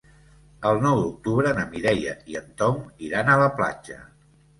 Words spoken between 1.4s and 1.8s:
na